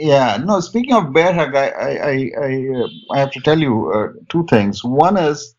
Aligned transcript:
Yeah, 0.00 0.38
no. 0.38 0.60
Speaking 0.60 0.94
of 0.94 1.12
bear 1.12 1.32
hug, 1.34 1.54
I 1.54 1.68
I 1.68 1.90
I, 2.12 2.30
I, 2.48 2.52
uh, 2.80 2.88
I 3.14 3.18
have 3.18 3.30
to 3.32 3.40
tell 3.40 3.58
you 3.58 3.92
uh, 3.92 4.06
two 4.30 4.46
things. 4.46 4.82
One 4.82 5.16
is, 5.18 5.54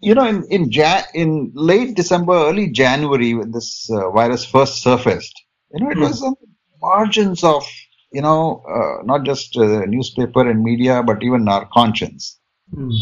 you 0.00 0.14
know, 0.14 0.26
in 0.26 0.44
in 0.48 0.70
Jan- 0.70 1.10
in 1.12 1.50
late 1.54 1.96
December, 1.96 2.34
early 2.34 2.70
January, 2.70 3.34
when 3.34 3.50
this 3.50 3.88
uh, 3.90 4.10
virus 4.10 4.44
first 4.44 4.80
surfaced, 4.82 5.34
you 5.72 5.80
know, 5.80 5.90
it 5.90 5.98
was 5.98 6.22
on 6.22 6.34
the 6.40 6.46
margins 6.80 7.42
of 7.42 7.66
you 8.12 8.22
know 8.22 8.62
uh, 8.76 9.02
not 9.04 9.24
just 9.24 9.56
uh, 9.56 9.84
newspaper 9.86 10.48
and 10.48 10.62
media, 10.62 11.02
but 11.02 11.22
even 11.24 11.48
our 11.48 11.66
conscience. 11.72 12.38
Mm. 12.72 12.92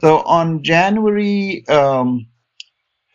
So 0.00 0.20
on 0.22 0.62
January 0.62 1.66
um, 1.68 2.26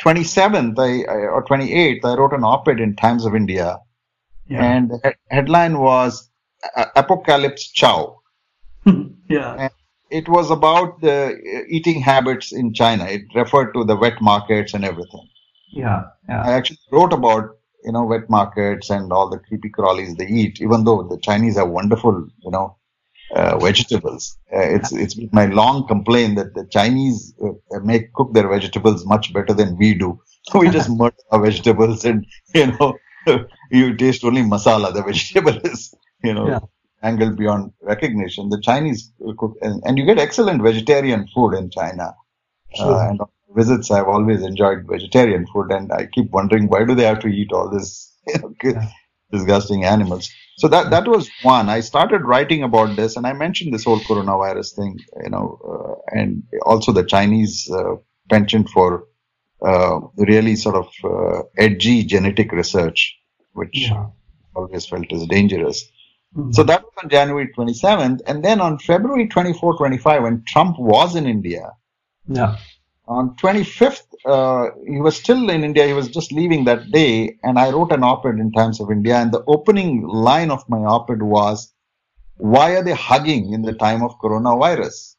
27th 0.03 0.77
I, 0.79 1.03
I, 1.11 1.17
or 1.27 1.45
28th, 1.45 2.03
I 2.03 2.15
wrote 2.15 2.33
an 2.33 2.43
op-ed 2.43 2.79
in 2.79 2.95
Times 2.95 3.25
of 3.25 3.35
India, 3.35 3.77
Yeah. 4.47 4.63
and 4.63 4.89
the 4.89 4.99
he- 5.03 5.35
headline 5.35 5.77
was 5.79 6.25
"A- 6.25 6.28
"Apocalypse 6.95 7.69
Chow." 7.71 8.19
yeah. 9.29 9.69
It 10.11 10.27
was 10.27 10.49
about 10.49 11.01
the 11.01 11.33
uh, 11.33 11.61
eating 11.69 12.01
habits 12.01 12.51
in 12.51 12.73
China. 12.73 13.05
It 13.05 13.23
referred 13.35 13.73
to 13.73 13.83
the 13.83 13.95
wet 13.95 14.21
markets 14.21 14.73
and 14.73 14.83
everything. 14.83 15.27
Yeah. 15.71 16.05
Yeah. 16.27 16.41
I 16.41 16.53
actually 16.53 16.79
wrote 16.91 17.13
about 17.13 17.57
you 17.83 17.91
know 17.91 18.05
wet 18.05 18.29
markets 18.29 18.89
and 18.89 19.11
all 19.11 19.29
the 19.29 19.39
creepy 19.39 19.69
crawlies 19.69 20.17
they 20.17 20.27
eat. 20.27 20.61
Even 20.61 20.83
though 20.83 21.03
the 21.03 21.19
Chinese 21.19 21.57
have 21.57 21.69
wonderful 21.69 22.27
you 22.43 22.51
know 22.51 22.75
uh, 23.35 23.57
vegetables, 23.59 24.37
uh, 24.53 24.59
it's 24.59 24.91
it's 24.91 25.13
been 25.13 25.29
my 25.31 25.45
long 25.45 25.87
complaint 25.87 26.37
that 26.37 26.55
the 26.55 26.65
Chinese 26.65 27.33
uh, 27.43 27.79
make 27.83 28.11
cook 28.13 28.33
their 28.33 28.47
vegetables 28.47 29.05
much 29.05 29.31
better 29.31 29.53
than 29.53 29.77
we 29.77 29.93
do. 29.93 30.19
we 30.55 30.69
just 30.69 30.89
murder 31.01 31.15
our 31.31 31.41
vegetables 31.41 32.03
and 32.05 32.25
you 32.55 32.67
know 32.67 32.97
you 33.71 33.95
taste 33.95 34.23
only 34.23 34.41
masala. 34.41 34.93
The 34.93 35.03
vegetable 35.03 35.57
is 35.63 35.93
you 36.23 36.33
know 36.33 36.47
Yeah. 36.47 36.59
angled 37.03 37.37
beyond 37.37 37.71
recognition. 37.81 38.49
The 38.49 38.59
Chinese 38.61 39.11
cook 39.37 39.55
and, 39.61 39.81
and 39.85 39.97
you 39.97 40.05
get 40.05 40.19
excellent 40.19 40.61
vegetarian 40.61 41.27
food 41.33 41.53
in 41.53 41.69
China. 41.69 42.15
Sure. 42.75 42.93
Uh, 42.95 43.09
and 43.09 43.21
on 43.21 43.29
visits, 43.55 43.89
I've 43.91 44.07
always 44.07 44.43
enjoyed 44.43 44.85
vegetarian 44.87 45.45
food, 45.53 45.71
and 45.71 45.91
I 45.91 46.05
keep 46.07 46.31
wondering 46.31 46.67
why 46.67 46.85
do 46.85 46.95
they 46.95 47.05
have 47.05 47.19
to 47.21 47.27
eat 47.27 47.51
all 47.51 47.69
this 47.69 48.13
you 48.27 48.39
know, 48.41 48.53
Yeah. 48.63 48.87
disgusting 49.31 49.85
animals? 49.85 50.29
So 50.57 50.67
that 50.67 50.89
that 50.91 51.07
was 51.07 51.29
one. 51.41 51.69
I 51.69 51.79
started 51.81 52.21
writing 52.23 52.63
about 52.63 52.95
this, 52.95 53.15
and 53.15 53.25
I 53.25 53.33
mentioned 53.33 53.73
this 53.73 53.85
whole 53.85 53.99
coronavirus 53.99 54.75
thing, 54.75 54.99
you 55.23 55.29
know, 55.29 55.59
uh, 55.73 56.19
and 56.19 56.43
also 56.65 56.91
the 56.91 57.05
Chinese 57.05 57.69
uh, 57.71 57.95
penchant 58.29 58.69
for 58.69 59.05
uh, 59.65 59.99
really 60.17 60.55
sort 60.55 60.75
of 60.75 60.87
uh, 61.03 61.43
edgy 61.57 62.03
genetic 62.03 62.51
research, 62.51 63.17
which 63.53 63.77
Yeah. 63.89 64.07
Always 64.55 64.85
felt 64.87 65.11
is 65.11 65.25
dangerous. 65.27 65.85
Mm. 66.35 66.53
So 66.53 66.63
that 66.63 66.83
was 66.83 66.93
on 67.03 67.09
January 67.09 67.51
27th, 67.57 68.21
and 68.27 68.43
then 68.43 68.61
on 68.61 68.77
February 68.79 69.27
24, 69.27 69.77
25, 69.77 70.23
when 70.23 70.43
Trump 70.47 70.77
was 70.77 71.15
in 71.15 71.25
India, 71.25 71.71
yeah. 72.27 72.57
on 73.07 73.35
25th, 73.35 74.03
uh, 74.25 74.69
he 74.87 74.99
was 74.99 75.15
still 75.15 75.49
in 75.49 75.63
India. 75.63 75.87
He 75.87 75.93
was 75.93 76.09
just 76.09 76.31
leaving 76.31 76.65
that 76.65 76.91
day, 76.91 77.37
and 77.43 77.57
I 77.57 77.71
wrote 77.71 77.91
an 77.91 78.03
op-ed 78.03 78.35
in 78.35 78.51
Times 78.51 78.79
of 78.79 78.91
India. 78.91 79.15
And 79.15 79.31
the 79.31 79.43
opening 79.47 80.07
line 80.07 80.51
of 80.51 80.67
my 80.69 80.79
op-ed 80.79 81.23
was, 81.23 81.73
"Why 82.37 82.75
are 82.75 82.83
they 82.83 82.93
hugging 82.93 83.53
in 83.53 83.63
the 83.63 83.73
time 83.73 84.03
of 84.03 84.19
coronavirus?" 84.19 85.15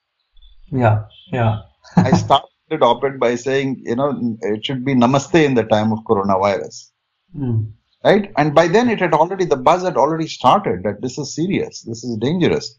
Yeah. 0.71 1.05
Yeah. 1.33 1.63
I 1.97 2.13
started 2.13 2.83
op-ed 2.83 3.19
by 3.19 3.35
saying, 3.35 3.83
you 3.85 3.97
know, 3.97 4.37
it 4.43 4.65
should 4.65 4.85
be 4.85 4.95
Namaste 4.95 5.45
in 5.45 5.55
the 5.55 5.65
time 5.65 5.93
of 5.93 6.01
coronavirus, 6.01 6.91
Mm. 7.37 7.73
Right? 8.05 8.33
And 8.37 8.55
by 8.55 8.69
then, 8.69 8.89
it 8.89 9.01
had 9.01 9.15
already 9.15 9.45
the 9.45 9.57
buzz 9.57 9.83
had 9.83 9.97
already 9.97 10.27
started 10.27 10.83
that 10.85 11.03
this 11.03 11.19
is 11.19 11.35
serious, 11.35 11.83
this 11.83 12.05
is 12.05 12.17
dangerous. 12.19 12.79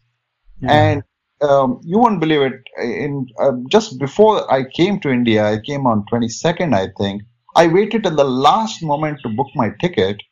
Yeah. 0.60 0.72
And 0.72 1.02
um, 1.40 1.80
you 1.82 1.98
won't 1.98 2.20
believe 2.20 2.42
it. 2.42 2.62
In 2.80 3.26
uh, 3.40 3.52
just 3.68 3.98
before 3.98 4.50
I 4.52 4.64
came 4.64 5.00
to 5.00 5.10
India, 5.10 5.44
I 5.44 5.60
came 5.60 5.86
on 5.86 6.04
22nd, 6.12 6.74
I 6.74 6.88
think. 6.96 7.22
I 7.54 7.66
waited 7.66 8.04
till 8.04 8.16
the 8.16 8.24
last 8.24 8.82
moment 8.82 9.18
to 9.22 9.28
book 9.28 9.48
my 9.54 9.70
ticket 9.80 10.22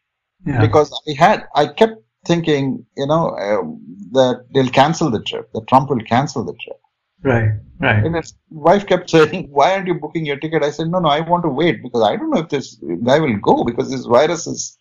yeah. 0.46 0.60
because 0.60 0.90
I 1.08 1.12
had 1.18 1.46
I 1.54 1.66
kept 1.66 2.02
thinking, 2.26 2.86
you 2.96 3.06
know, 3.06 3.36
um, 3.36 3.80
that 4.12 4.46
they'll 4.54 4.68
cancel 4.68 5.10
the 5.10 5.22
trip. 5.22 5.50
That 5.52 5.66
Trump 5.66 5.90
will 5.90 6.00
cancel 6.00 6.44
the 6.44 6.54
trip. 6.64 6.80
right. 7.22 7.50
Right. 7.80 8.04
And 8.04 8.14
his 8.14 8.34
wife 8.50 8.86
kept 8.86 9.08
saying, 9.14 9.48
"Why 9.50 9.72
aren't 9.72 9.86
you 9.86 9.94
booking 9.94 10.26
your 10.26 10.36
ticket?" 10.36 10.62
I 10.62 10.70
said, 10.70 10.88
"No, 10.88 10.98
no, 10.98 11.08
I 11.08 11.20
want 11.20 11.44
to 11.44 11.48
wait 11.48 11.82
because 11.82 12.02
I 12.02 12.16
don't 12.16 12.30
know 12.30 12.40
if 12.40 12.50
this 12.50 12.78
guy 13.04 13.18
will 13.18 13.38
go 13.38 13.64
because 13.64 13.90
this 13.90 14.04
virus 14.04 14.46
is, 14.46 14.76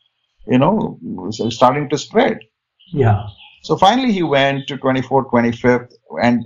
you 0.50 0.58
know, 0.58 1.00
starting 1.50 1.90
to 1.90 1.98
spread." 1.98 2.40
Yeah. 2.92 3.28
So 3.62 3.78
finally, 3.78 4.12
he 4.14 4.24
went 4.24 4.68
to 4.68 4.78
24th, 4.78 5.30
25th, 5.32 5.92
and 6.22 6.46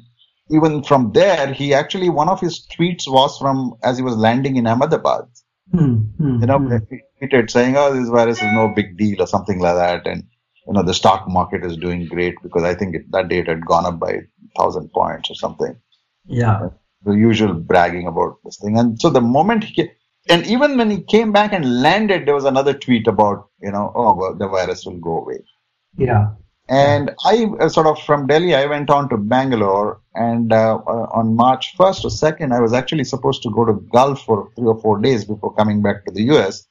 even 0.49 0.83
from 0.83 1.11
there, 1.13 1.53
he 1.53 1.73
actually 1.73 2.09
one 2.09 2.29
of 2.29 2.39
his 2.39 2.65
tweets 2.67 3.07
was 3.07 3.37
from 3.37 3.75
as 3.83 3.97
he 3.97 4.03
was 4.03 4.15
landing 4.15 4.55
in 4.57 4.67
Ahmedabad. 4.67 5.25
Mm. 5.73 6.11
Mm. 6.19 6.41
You 6.41 6.47
know, 6.47 6.79
he 6.89 7.27
tweeted 7.27 7.49
saying, 7.49 7.75
"Oh, 7.77 7.93
this 7.93 8.09
virus 8.09 8.37
is 8.37 8.53
no 8.53 8.67
big 8.75 8.97
deal" 8.97 9.21
or 9.21 9.27
something 9.27 9.59
like 9.59 9.75
that, 9.75 10.05
and 10.05 10.23
you 10.67 10.73
know, 10.73 10.83
the 10.83 10.93
stock 10.93 11.27
market 11.27 11.65
is 11.65 11.77
doing 11.77 12.07
great 12.07 12.35
because 12.43 12.63
I 12.63 12.75
think 12.75 12.95
it, 12.95 13.11
that 13.11 13.29
day 13.29 13.39
it 13.39 13.47
had 13.47 13.65
gone 13.65 13.85
up 13.85 13.99
by 13.99 14.19
thousand 14.57 14.91
points 14.91 15.29
or 15.29 15.35
something. 15.35 15.75
Yeah. 16.25 16.69
The 17.05 17.13
usual 17.13 17.53
bragging 17.53 18.07
about 18.07 18.37
this 18.43 18.57
thing, 18.57 18.77
and 18.77 18.99
so 18.99 19.09
the 19.09 19.21
moment 19.21 19.63
he. 19.63 19.89
And 20.29 20.45
even 20.47 20.77
when 20.77 20.89
he 20.89 21.01
came 21.01 21.31
back 21.31 21.51
and 21.53 21.81
landed, 21.81 22.25
there 22.25 22.35
was 22.35 22.45
another 22.45 22.73
tweet 22.73 23.07
about, 23.07 23.49
you 23.61 23.71
know, 23.71 23.91
oh, 23.93 24.15
well, 24.15 24.35
the 24.35 24.47
virus 24.47 24.85
will 24.85 24.99
go 24.99 25.19
away. 25.19 25.43
Yeah. 25.97 26.31
And 26.69 27.11
I 27.25 27.45
uh, 27.59 27.67
sort 27.67 27.87
of 27.87 28.01
from 28.03 28.27
Delhi, 28.27 28.55
I 28.55 28.65
went 28.65 28.89
on 28.89 29.09
to 29.09 29.17
Bangalore, 29.17 29.99
and 30.15 30.53
uh, 30.53 30.79
uh, 30.87 31.07
on 31.11 31.35
March 31.35 31.75
1st 31.77 32.05
or 32.05 32.31
2nd, 32.31 32.55
I 32.55 32.61
was 32.61 32.71
actually 32.71 33.03
supposed 33.03 33.43
to 33.43 33.51
go 33.51 33.65
to 33.65 33.73
Gulf 33.91 34.21
for 34.23 34.49
three 34.55 34.67
or 34.67 34.79
four 34.79 34.99
days 35.01 35.25
before 35.25 35.53
coming 35.55 35.81
back 35.81 36.05
to 36.05 36.11
the 36.13 36.23
US. 36.33 36.65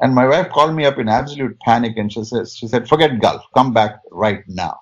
And 0.00 0.14
my 0.14 0.26
wife 0.26 0.50
called 0.50 0.74
me 0.74 0.84
up 0.84 0.98
in 0.98 1.08
absolute 1.08 1.58
panic, 1.60 1.96
and 1.96 2.12
she 2.12 2.22
says, 2.22 2.54
she 2.54 2.68
said, 2.68 2.86
"Forget 2.86 3.18
Gulf, 3.20 3.42
come 3.54 3.72
back 3.72 4.00
right 4.10 4.42
now. 4.46 4.76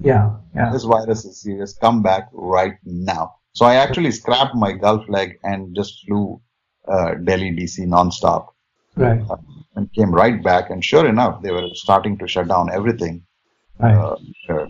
Yeah. 0.00 0.38
Yeah. 0.56 0.72
This 0.72 0.82
virus 0.82 1.24
is 1.24 1.40
serious. 1.40 1.74
Come 1.74 2.02
back 2.02 2.28
right 2.32 2.74
now." 2.84 3.36
So 3.52 3.64
I 3.64 3.76
actually 3.76 4.10
scrapped 4.10 4.56
my 4.56 4.72
Gulf 4.72 5.08
leg 5.08 5.38
and 5.44 5.76
just 5.76 6.04
flew 6.04 6.40
uh, 6.88 7.14
Delhi 7.14 7.50
DC 7.56 7.86
nonstop 7.86 8.48
Right. 8.96 9.20
and 9.74 9.92
came 9.92 10.12
right 10.12 10.42
back. 10.42 10.70
And 10.70 10.84
sure 10.84 11.06
enough, 11.06 11.42
they 11.42 11.50
were 11.50 11.68
starting 11.74 12.16
to 12.18 12.28
shut 12.28 12.48
down 12.48 12.70
everything. 12.72 13.24
Right. 13.78 13.94
Uh, 13.96 14.16
sure. 14.46 14.68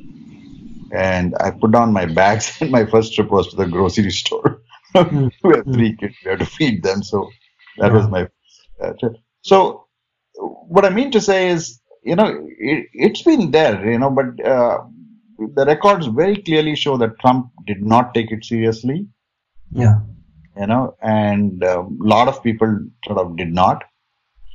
And 0.93 1.35
I 1.41 1.51
put 1.51 1.73
down 1.73 1.93
my 1.93 2.07
bags, 2.07 2.57
and 2.61 2.71
my 2.71 2.85
first 2.87 3.15
trip 3.15 3.31
was 3.31 3.49
to 3.49 3.57
the 3.57 3.67
grocery 3.67 4.11
store. 4.11 4.61
Mm. 4.95 5.29
we 5.43 5.57
have 5.57 5.65
three 5.65 5.97
kids, 5.97 6.15
we 6.25 6.31
have 6.31 6.39
to 6.39 6.47
feed 6.47 6.85
them, 6.85 7.03
so 7.03 7.29
that 7.79 7.91
Yeah. 7.91 7.99
was 7.99 8.09
my 8.09 8.29
uh, 8.81 8.93
trip. 9.01 9.17
So, 9.43 9.87
what 10.35 10.85
I 10.85 10.91
mean 10.91 11.11
to 11.11 11.21
say 11.21 11.49
is, 11.49 11.81
you 12.05 12.15
know, 12.15 12.29
it, 12.61 12.87
it's 12.93 13.23
been 13.23 13.51
there, 13.51 13.91
you 13.91 13.99
know, 13.99 14.11
but 14.11 14.39
uh, 14.47 14.85
the 15.57 15.65
records 15.67 16.07
very 16.07 16.37
clearly 16.37 16.77
show 16.77 16.97
that 16.99 17.19
Trump 17.19 17.51
did 17.67 17.83
not 17.83 18.15
take 18.15 18.31
it 18.31 18.45
seriously, 18.45 19.09
yeah. 19.73 19.99
You 20.57 20.67
know, 20.67 20.97
and 21.03 21.63
a 21.63 21.87
lot 21.99 22.29
of 22.29 22.43
people 22.43 22.79
sort 23.07 23.19
of 23.19 23.37
did 23.37 23.53
not. 23.53 23.85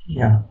Yeah. 0.05 0.41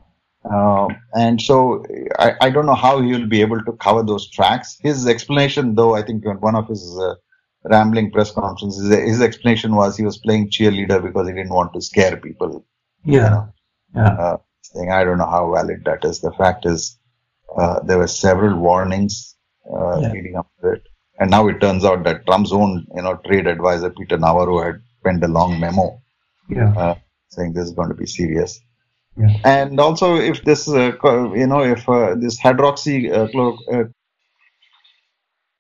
Uh, 0.50 0.88
and 1.14 1.40
so 1.42 1.84
I, 2.18 2.34
I 2.40 2.50
don't 2.50 2.66
know 2.66 2.74
how 2.74 3.00
he 3.00 3.12
will 3.12 3.26
be 3.26 3.40
able 3.40 3.62
to 3.64 3.72
cover 3.72 4.02
those 4.02 4.30
tracks. 4.30 4.78
His 4.80 5.06
explanation, 5.06 5.74
though, 5.74 5.94
I 5.94 6.02
think 6.02 6.24
one 6.40 6.54
of 6.54 6.68
his 6.68 6.98
uh, 6.98 7.14
rambling 7.64 8.10
press 8.10 8.30
conferences, 8.30 8.88
his 8.88 9.20
explanation 9.20 9.74
was 9.74 9.96
he 9.96 10.04
was 10.04 10.18
playing 10.18 10.50
cheerleader 10.50 11.02
because 11.02 11.26
he 11.26 11.34
didn't 11.34 11.52
want 11.52 11.74
to 11.74 11.82
scare 11.82 12.16
people. 12.16 12.64
Yeah. 13.04 13.46
Yeah. 13.94 14.08
Uh, 14.08 14.36
saying 14.62 14.90
I 14.92 15.04
don't 15.04 15.18
know 15.18 15.26
how 15.26 15.52
valid 15.52 15.82
that 15.84 16.04
is. 16.04 16.20
The 16.20 16.32
fact 16.32 16.66
is, 16.66 16.98
uh, 17.56 17.80
there 17.80 17.98
were 17.98 18.06
several 18.06 18.58
warnings 18.58 19.36
uh, 19.70 20.00
Yeah. 20.00 20.12
leading 20.12 20.36
up 20.36 20.48
to 20.60 20.72
it, 20.72 20.82
and 21.18 21.30
now 21.30 21.48
it 21.48 21.60
turns 21.60 21.84
out 21.84 22.04
that 22.04 22.26
Trump's 22.26 22.52
own, 22.52 22.86
you 22.94 23.02
know, 23.02 23.16
trade 23.16 23.46
advisor 23.46 23.90
Peter 23.90 24.18
Navarro 24.18 24.62
had 24.62 24.80
penned 25.08 25.24
a 25.24 25.28
long 25.28 25.58
memo 25.60 26.00
Yeah. 26.48 26.72
uh, 26.76 26.94
saying 27.28 27.52
this 27.52 27.64
is 27.68 27.74
going 27.78 27.88
to 27.88 27.94
be 27.94 28.06
serious. 28.06 28.60
Yeah. 29.16 29.34
And 29.44 29.80
also, 29.80 30.16
if 30.16 30.44
this, 30.44 30.68
uh, 30.68 30.92
you 31.34 31.46
know, 31.46 31.62
if 31.62 31.88
uh, 31.88 32.14
this 32.14 32.40
hydroxy 32.40 33.10
uh, 33.10 33.28
uh, 33.76 33.84